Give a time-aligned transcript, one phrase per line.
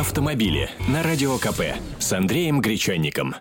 [0.00, 1.60] автомобили на Радио КП
[1.98, 3.34] с Андреем Гречанником.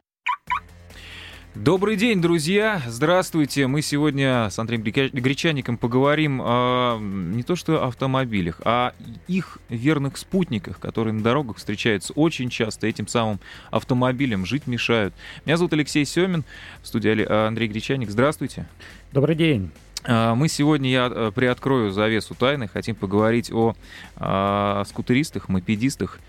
[1.55, 2.81] Добрый день, друзья!
[2.85, 3.65] Здравствуйте!
[3.67, 8.93] Мы сегодня с Андреем Гречанником поговорим о, не то что автомобилях, а
[9.29, 13.39] их верных спутниках, которые на дорогах встречаются очень часто, этим самым
[13.71, 15.13] автомобилям жить мешают.
[15.45, 16.43] Меня зовут Алексей Семин,
[16.81, 18.09] в студии Андрей Гречанник.
[18.09, 18.67] Здравствуйте!
[19.13, 19.71] Добрый день!
[20.03, 23.75] А, мы сегодня, я э, приоткрою завесу тайны, хотим поговорить о, о
[24.17, 26.19] а, скутеристах, мопедистах,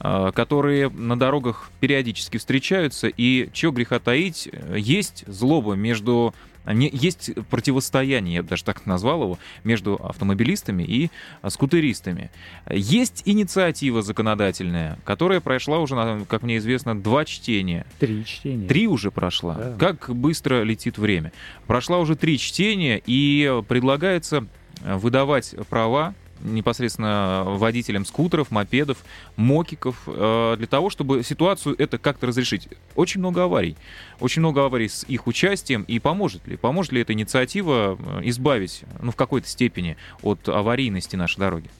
[0.00, 6.34] а, которые на дорогах периодически встречаются, и чего греха таить, есть злоба между
[6.72, 11.10] есть противостояние, я бы даже так назвал его, между автомобилистами и
[11.42, 12.30] а, скутеристами.
[12.70, 17.86] Есть инициатива законодательная, которая прошла уже, как мне известно, два чтения.
[17.98, 18.68] Три чтения.
[18.68, 19.54] Три уже прошла.
[19.54, 19.76] Да.
[19.78, 21.32] Как быстро летит время.
[21.66, 24.46] Прошла уже три чтения, и предлагается
[24.82, 28.98] выдавать права непосредственно водителям скутеров, мопедов,
[29.36, 32.68] мокиков, э, для того, чтобы ситуацию это как-то разрешить.
[32.94, 33.76] Очень много аварий.
[34.20, 35.82] Очень много аварий с их участием.
[35.82, 36.56] И поможет ли?
[36.56, 41.70] Поможет ли эта инициатива э, избавить, ну, в какой-то степени от аварийности нашей дороги?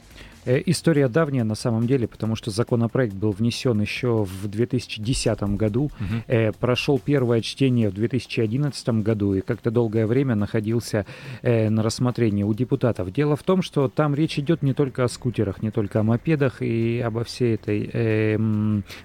[0.49, 5.91] Э, история давняя на самом деле, потому что законопроект был внесен еще в 2010 году,
[6.01, 6.53] угу.
[6.59, 11.05] прошел первое чтение в 2011 году и как-то долгое время находился
[11.43, 13.13] э, на рассмотрении у депутатов.
[13.13, 16.63] Дело в том, что там речь идет не только о скутерах, не только о мопедах
[16.63, 18.39] и обо всей этой э,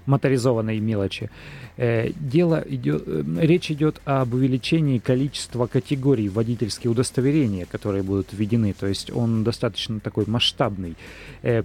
[0.06, 1.30] моторизованной мелочи.
[1.76, 8.72] Э, дело идет, э, речь идет об увеличении количества категорий водительских удостоверения, которые будут введены.
[8.72, 10.96] То есть он достаточно такой масштабный.
[11.42, 11.62] Э,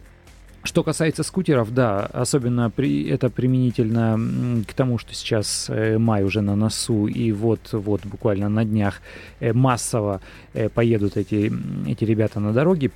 [0.64, 4.20] что касается скутеров, да, особенно при, это применительно
[4.68, 9.02] к тому, что сейчас э, май уже на носу, и вот-вот буквально на днях
[9.40, 10.22] э, массово
[10.74, 11.52] поедут эти,
[11.88, 12.92] эти ребята на дороге.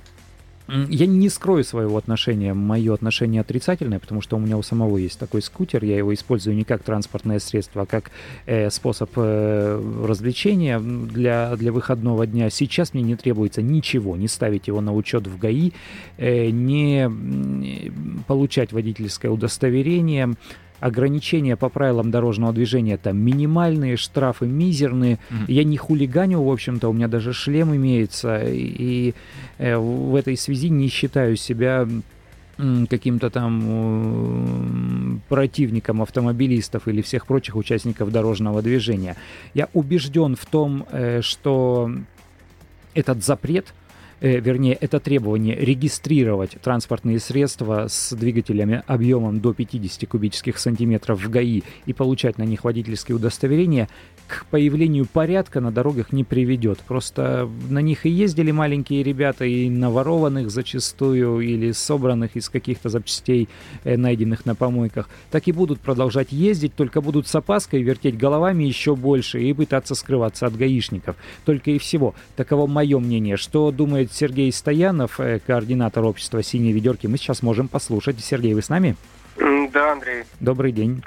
[0.66, 5.18] Я не скрою своего отношения, мое отношение отрицательное, потому что у меня у самого есть
[5.18, 8.10] такой скутер, я его использую не как транспортное средство, а как
[8.46, 12.48] э, способ э, развлечения для, для выходного дня.
[12.48, 15.72] Сейчас мне не требуется ничего, не ставить его на учет в ГАИ,
[16.16, 17.10] э, не
[18.26, 20.34] получать водительское удостоверение,
[20.84, 25.14] ограничения по правилам дорожного движения там минимальные, штрафы мизерные.
[25.14, 25.44] Mm-hmm.
[25.48, 29.14] Я не хулиганю, в общем-то, у меня даже шлем имеется, и
[29.56, 31.88] э, в этой связи не считаю себя
[32.88, 39.16] каким-то там противником автомобилистов или всех прочих участников дорожного движения.
[39.54, 41.90] Я убежден в том, э, что
[42.94, 43.74] этот запрет
[44.20, 51.30] э, вернее, это требование регистрировать транспортные средства с двигателями объемом до 50 кубических сантиметров в
[51.30, 53.88] ГАИ и получать на них водительские удостоверения,
[54.26, 56.78] к появлению порядка на дорогах не приведет.
[56.80, 63.48] Просто на них и ездили маленькие ребята, и наворованных зачастую, или собранных из каких-то запчастей,
[63.84, 68.64] э, найденных на помойках, так и будут продолжать ездить, только будут с опаской вертеть головами
[68.64, 71.16] еще больше и пытаться скрываться от гаишников.
[71.44, 72.14] Только и всего.
[72.36, 73.36] Таково мое мнение.
[73.36, 78.20] Что думает Сергей Стоянов, э, координатор общества «Синие ведерки», мы сейчас можем послушать.
[78.20, 78.96] Сергей, вы с нами?
[79.36, 80.24] Да, Андрей.
[80.40, 81.02] Добрый день.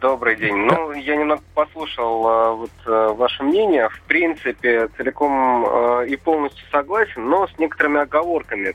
[0.00, 0.56] Добрый день.
[0.56, 3.90] Ну, я немного послушал э, вот э, ваше мнение.
[3.90, 8.74] В принципе, целиком э, и полностью согласен, но с некоторыми оговорками.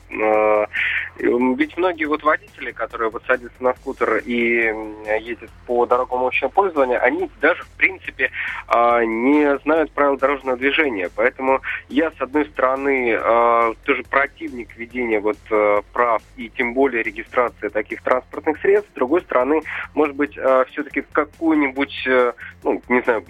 [1.17, 4.71] Ведь многие вот водители, которые вот садятся на скутер и
[5.19, 8.31] ездят по дорогам общего пользования, они даже в принципе
[8.69, 11.09] не знают правил дорожного движения.
[11.15, 13.17] Поэтому я, с одной стороны,
[13.85, 15.37] тоже противник введения вот
[15.93, 18.91] прав и тем более регистрации таких транспортных средств.
[18.91, 19.61] С другой стороны,
[19.93, 20.37] может быть,
[20.71, 22.33] все-таки какую-нибудь, э,
[22.63, 23.23] ну, не знаю,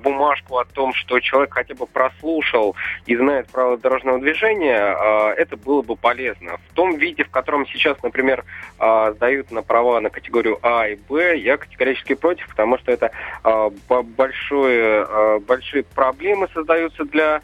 [0.00, 2.74] бумажку о том, что человек хотя бы прослушал
[3.06, 6.58] и знает правила дорожного движения, а, это было бы полезно.
[6.68, 8.44] В том виде, в котором сейчас, например,
[8.78, 13.12] а, сдают на права на категорию А и Б, я категорически против, потому что это
[13.44, 13.70] а,
[14.02, 17.42] большое, большие проблемы создаются для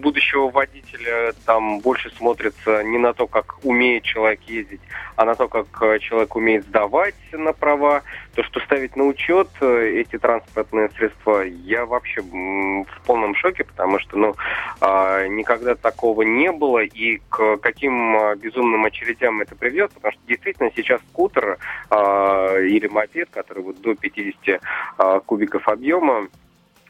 [0.00, 4.80] будущего водителя там больше смотрится не на то, как умеет человек ездить,
[5.16, 8.02] а на то, как э, человек умеет сдавать на права.
[8.34, 13.98] То, что ставить на учет э, эти транспортные средства, я вообще в полном шоке, потому
[13.98, 14.34] что ну,
[14.80, 20.70] а, никогда такого не было, и к каким безумным очередям это приведет, потому что действительно
[20.74, 21.58] сейчас скутер
[21.90, 24.60] а, или мопед, который вот до 50
[24.98, 26.28] а, кубиков объема,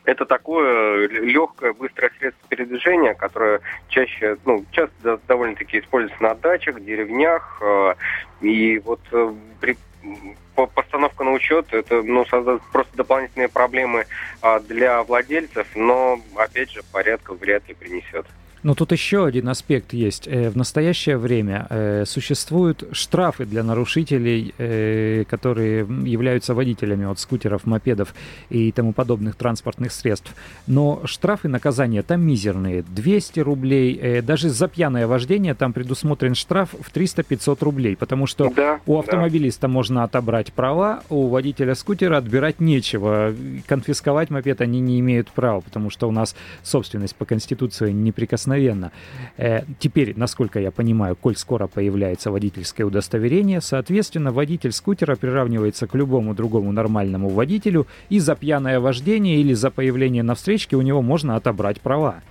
[0.08, 7.60] это такое легкое, быстрое средство передвижения, которое чаще, ну, часто довольно-таки используется на дачах, деревнях.
[7.60, 7.94] Э,
[8.40, 9.76] и вот э, при
[10.55, 14.06] постановка на учет, это ну, создаст просто дополнительные проблемы
[14.40, 18.26] а, для владельцев, но, опять же, порядка вряд ли принесет.
[18.62, 20.26] Но тут еще один аспект есть.
[20.26, 27.66] Э, в настоящее время э, существуют штрафы для нарушителей, э, которые являются водителями от скутеров,
[27.66, 28.14] мопедов
[28.50, 30.34] и тому подобных транспортных средств.
[30.66, 32.82] Но штрафы наказания там мизерные.
[32.82, 34.20] 200 рублей.
[34.22, 37.96] Даже за пьяное вождение там предусмотрен штраф в 300-500 рублей.
[37.96, 39.69] Потому что да, у автомобилиста да.
[39.69, 43.34] можно отобрать права, у водителя скутера отбирать нечего.
[43.66, 48.92] Конфисковать мопед они не имеют права, потому что у нас собственность по Конституции неприкосновенна мгновенно.
[49.36, 55.94] Э, теперь, насколько я понимаю, коль скоро появляется водительское удостоверение, соответственно, водитель скутера приравнивается к
[55.94, 61.02] любому другому нормальному водителю, и за пьяное вождение или за появление на встречке у него
[61.02, 62.22] можно отобрать права.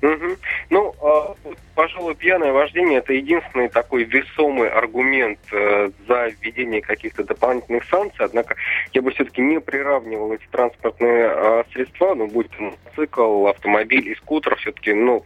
[0.00, 0.36] Угу.
[0.70, 1.34] Ну, а,
[1.74, 8.24] пожалуй, пьяное вождение это единственный такой весомый аргумент э, за введение каких-то дополнительных санкций.
[8.24, 8.56] Однако
[8.92, 14.14] я бы все-таки не приравнивал эти транспортные э, средства, ну, будь то мотоцикл, автомобиль и
[14.16, 15.24] скутер, все-таки, ну,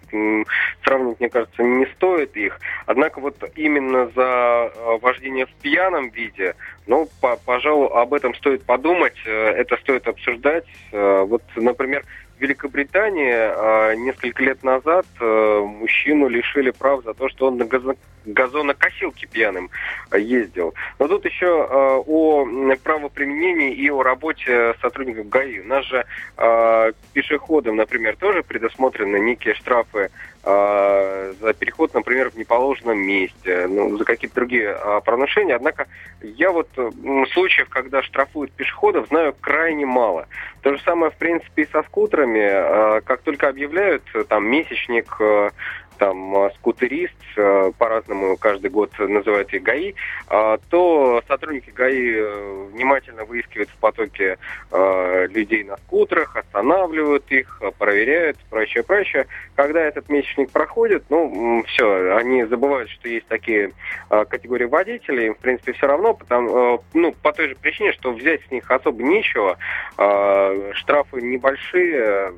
[0.85, 2.59] сравнивать, мне кажется, не стоит их.
[2.87, 6.55] Однако вот именно за э, вождение в пьяном виде,
[6.87, 10.65] ну, по, пожалуй, об этом стоит подумать, э, это стоит обсуждать.
[10.93, 12.05] Э, вот, например,
[12.43, 17.95] Великобритании э, несколько лет назад э, мужчину лишили прав за то, что он на газо
[18.25, 19.71] газонокосилке пьяным
[20.11, 20.75] э, ездил.
[20.99, 21.47] Но тут еще
[22.07, 22.45] о
[22.83, 25.61] правоприменении и о работе сотрудников ГАИ.
[25.61, 26.05] У нас же
[27.13, 30.11] пешеходам, например, тоже предусмотрены некие штрафы
[30.45, 35.55] за переход, например, в неположенном месте, ну, за какие-то другие э, правонарушения.
[35.55, 35.87] Однако
[36.21, 36.69] я вот
[37.33, 40.27] случаев, когда штрафуют пешеходов, знаю крайне мало.
[40.63, 42.41] То же самое, в принципе, и со скутерами.
[42.41, 45.51] Э, как только объявляют там месячник э,
[46.03, 49.95] там а, скутерист, а, по-разному каждый год называют их ГАИ,
[50.27, 54.39] а, то сотрудники ГАИ э, внимательно выискивают в потоке
[54.73, 59.27] людей на скутерах, останавливают их, проверяют, прочее, прочее.
[59.55, 63.73] Когда этот месячник проходит, ну, все, они забывают, что есть такие
[64.09, 68.41] категории водителей, им, в принципе, все равно, потому, ну, по той же причине, что взять
[68.47, 69.59] с них особо нечего,
[69.95, 72.33] штрафы небольшие,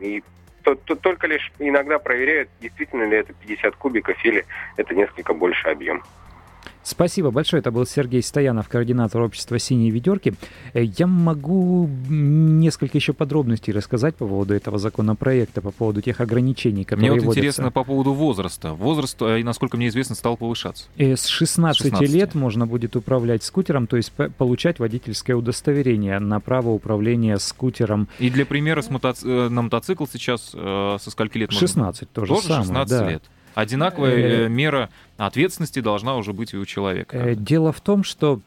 [0.00, 0.22] и
[0.62, 4.44] то, то, только лишь иногда проверяют, действительно ли это 50 кубиков или
[4.76, 6.02] это несколько больше объем.
[6.82, 7.60] Спасибо большое.
[7.60, 10.34] Это был Сергей Стоянов, координатор общества «Синие ведерки».
[10.72, 16.84] Э, я могу несколько еще подробностей рассказать по поводу этого законопроекта, по поводу тех ограничений,
[16.84, 17.40] которые Мне вот вводятся.
[17.40, 18.72] интересно по поводу возраста.
[18.72, 20.86] Возраст, э, насколько мне известно, стал повышаться.
[20.96, 26.40] Э, с 16, 16 лет можно будет управлять скутером, то есть получать водительское удостоверение на
[26.40, 28.08] право управления скутером.
[28.18, 29.26] И для примера, с мотоци...
[29.26, 31.92] на мотоцикл сейчас со скольки лет 16 можно?
[31.92, 33.10] 16 тоже, тоже самое, 16 да.
[33.10, 33.22] лет.
[33.54, 37.34] Одинаковая э, мера ответственности должна уже быть и у человека.
[37.34, 38.40] Дело в том, что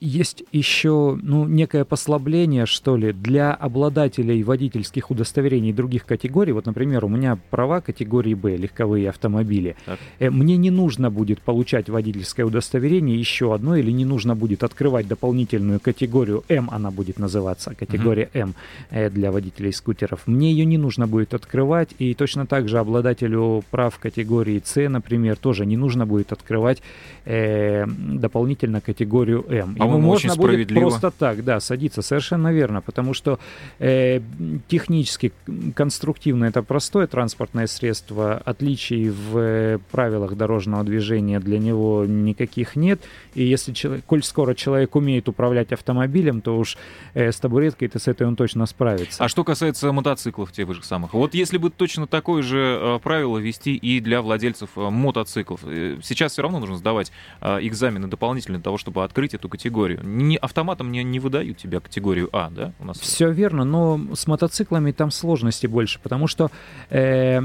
[0.00, 6.52] есть еще ну, некое послабление, что ли, для обладателей водительских удостоверений других категорий.
[6.52, 9.76] Вот, например, у меня права категории Б, легковые автомобили.
[9.86, 9.98] Так.
[10.18, 15.08] Э, мне не нужно будет получать водительское удостоверение еще одно, или не нужно будет открывать
[15.08, 18.28] дополнительную категорию М, она будет называться, категория.
[18.34, 18.54] М
[18.90, 20.26] э, для водителей скутеров.
[20.26, 25.36] Мне ее не нужно будет открывать, и точно так же обладателю прав категории С, например,
[25.36, 26.82] тоже не нужно будет открывать
[27.24, 29.76] э, дополнительно категорию М.
[29.86, 33.38] Ему можно будет просто так, да, садиться, совершенно верно, потому что
[33.78, 34.20] э,
[34.68, 35.32] технически,
[35.74, 43.00] конструктивно это простое транспортное средство, отличий в э, правилах дорожного движения для него никаких нет,
[43.34, 46.76] и если человек, коль скоро человек умеет управлять автомобилем, то уж
[47.14, 49.22] э, с табуреткой то с этой он точно справится.
[49.22, 53.38] А что касается мотоциклов тех же самых, вот если бы точно такое же э, правило
[53.38, 58.58] вести и для владельцев э, мотоциклов, э, сейчас все равно нужно сдавать э, экзамены дополнительно
[58.58, 59.75] для того, чтобы открыть эту категорию.
[60.02, 62.72] Не, автоматом не, не выдают тебя категорию А, да?
[62.78, 66.50] У нас Все верно, но с мотоциклами там сложности больше, потому что
[66.90, 67.40] э,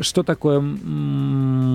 [0.00, 0.60] что такое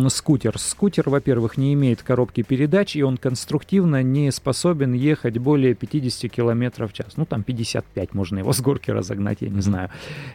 [0.10, 0.58] скутер?
[0.58, 6.88] Скутер, во-первых, не имеет коробки передач, и он конструктивно не способен ехать более 50 км
[6.88, 7.14] в час.
[7.18, 9.90] Ну, там 55, можно его с горки разогнать, я не знаю.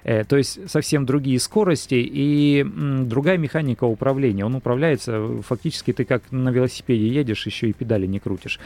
[0.04, 4.44] Э, то есть совсем другие скорости и м, другая механика управления.
[4.44, 8.58] Он управляется, фактически ты как на велосипеде едешь, еще и педали не крутишь.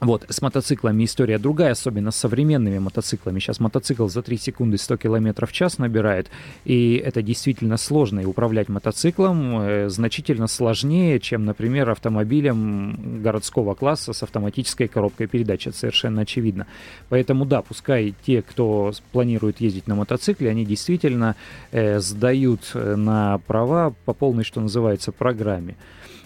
[0.00, 3.38] Вот, с мотоциклами история другая, особенно с современными мотоциклами.
[3.38, 6.30] Сейчас мотоцикл за 3 секунды 100 км в час набирает,
[6.64, 8.20] и это действительно сложно.
[8.20, 15.66] И управлять мотоциклом э, значительно сложнее, чем, например, автомобилем городского класса с автоматической коробкой передач.
[15.66, 16.66] Это совершенно очевидно.
[17.10, 21.36] Поэтому, да, пускай те, кто планирует ездить на мотоцикле, они действительно
[21.72, 25.76] э, сдают э, на права по полной, что называется, программе.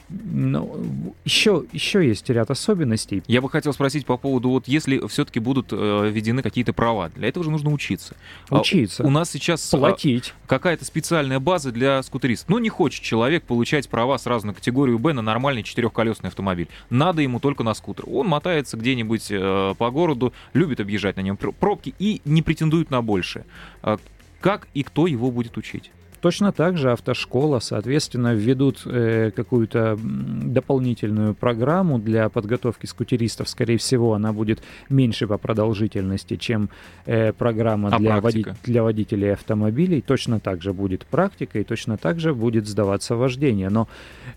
[0.08, 3.22] Ну, еще, еще есть ряд особенностей.
[3.26, 7.28] Я бы хотел спросить по поводу, вот если все-таки будут э, введены какие-то права, для
[7.28, 8.14] этого же нужно учиться.
[8.50, 9.02] А учиться.
[9.02, 10.34] А, у нас сейчас а, платить.
[10.44, 12.50] А, какая-то специальная база для скутеристов.
[12.50, 16.68] Ну, не хочет человек получать права сразу на категорию Б на нормальный четырехколесный автомобиль.
[16.90, 18.04] Надо ему только на скутер.
[18.06, 23.00] Он мотается где-нибудь э, по городу, любит объезжать на нем пробки и не претендует на
[23.00, 23.46] большее.
[23.82, 23.98] А,
[24.40, 25.90] как и кто его будет учить?
[26.24, 33.46] Точно так же автошкола, соответственно, введут э, какую-то дополнительную программу для подготовки скутеристов.
[33.46, 36.70] Скорее всего, она будет меньше по продолжительности, чем
[37.04, 40.00] э, программа а для, води- для водителей автомобилей.
[40.00, 43.68] Точно так же будет практика и точно так же будет сдаваться вождение.
[43.68, 43.86] Но,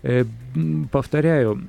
[0.02, 0.26] э,
[0.92, 1.62] повторяю,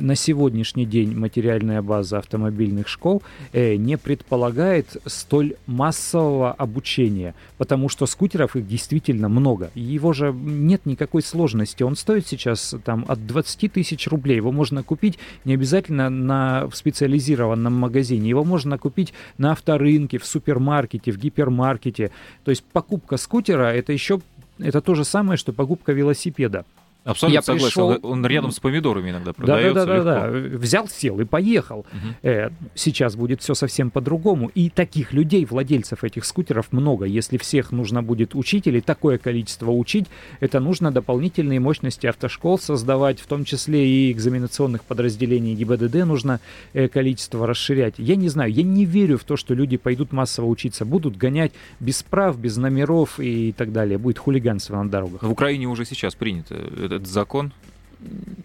[0.00, 3.22] на сегодняшний день материальная база автомобильных школ
[3.52, 9.70] э, не предполагает столь массового обучения, потому что скутеров их действительно много.
[9.74, 11.82] Его же нет никакой сложности.
[11.82, 14.36] Он стоит сейчас там от 20 тысяч рублей.
[14.36, 18.28] Его можно купить не обязательно на, в специализированном магазине.
[18.28, 22.10] Его можно купить на авторынке, в супермаркете, в гипермаркете.
[22.44, 24.20] То есть покупка скутера это еще
[24.58, 26.64] это то же самое, что покупка велосипеда.
[27.04, 27.66] Абсолютно я согласен.
[27.66, 27.98] Пришел...
[28.02, 29.74] Он рядом с помидорами иногда продается.
[29.74, 30.56] Да, да, да, да, да.
[30.58, 31.80] Взял, сел и поехал.
[31.80, 32.14] Угу.
[32.22, 34.48] Э, сейчас будет все совсем по-другому.
[34.54, 37.04] И таких людей, владельцев этих скутеров, много.
[37.04, 40.06] Если всех нужно будет учить или такое количество учить,
[40.40, 46.40] это нужно дополнительные мощности автошкол создавать, в том числе и экзаменационных подразделений ГИБДД нужно
[46.72, 47.94] э, количество расширять.
[47.98, 51.52] Я не знаю, я не верю в то, что люди пойдут массово учиться, будут гонять
[51.80, 53.98] без прав, без номеров и так далее.
[53.98, 55.22] Будет хулиганство на дорогах.
[55.22, 56.54] В Украине уже сейчас принято
[56.92, 57.52] этот закон?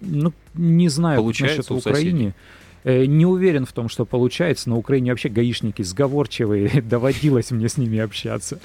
[0.01, 2.35] Ну, не знаю Получается насчет в Украине.
[2.87, 4.69] Э, не уверен в том, что получается.
[4.69, 6.81] На Украине вообще гаишники сговорчивые.
[6.81, 8.61] Доводилось мне с ними общаться.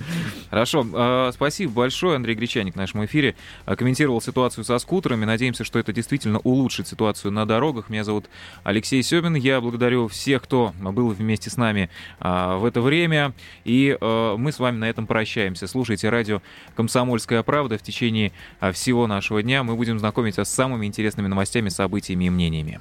[0.49, 0.87] Хорошо.
[0.95, 2.15] А, спасибо большое.
[2.15, 5.25] Андрей Гречаник в нашем эфире а, комментировал ситуацию со скутерами.
[5.25, 7.91] Надеемся, что это действительно улучшит ситуацию на дорогах.
[7.91, 8.27] Меня зовут
[8.63, 9.35] Алексей Семин.
[9.35, 13.33] Я благодарю всех, кто был вместе с нами а, в это время.
[13.65, 15.67] И мы с вами на этом прощаемся.
[15.67, 16.43] Слушайте радио
[16.77, 18.31] «Комсомольская правда» в течение
[18.73, 19.65] всего нашего дня.
[19.65, 22.81] Мы будем знакомиться с самыми интересными новостями, событиями и мнениями.